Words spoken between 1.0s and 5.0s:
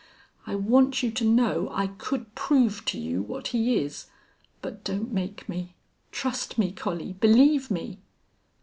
you to know I could prove to you what he is. But